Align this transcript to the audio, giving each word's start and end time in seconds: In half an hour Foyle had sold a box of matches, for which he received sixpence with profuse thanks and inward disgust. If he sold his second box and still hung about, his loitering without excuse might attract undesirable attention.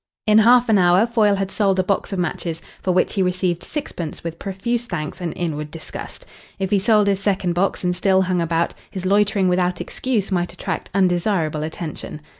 In 0.25 0.39
half 0.39 0.67
an 0.67 0.79
hour 0.79 1.05
Foyle 1.05 1.35
had 1.35 1.51
sold 1.51 1.77
a 1.77 1.83
box 1.83 2.11
of 2.11 2.17
matches, 2.17 2.59
for 2.81 2.91
which 2.91 3.13
he 3.13 3.21
received 3.21 3.61
sixpence 3.61 4.23
with 4.23 4.39
profuse 4.39 4.85
thanks 4.85 5.21
and 5.21 5.31
inward 5.37 5.69
disgust. 5.69 6.25
If 6.57 6.71
he 6.71 6.79
sold 6.79 7.05
his 7.05 7.19
second 7.19 7.53
box 7.53 7.83
and 7.83 7.95
still 7.95 8.23
hung 8.23 8.41
about, 8.41 8.73
his 8.89 9.05
loitering 9.05 9.47
without 9.47 9.79
excuse 9.79 10.31
might 10.31 10.53
attract 10.53 10.89
undesirable 10.95 11.61
attention. 11.61 12.19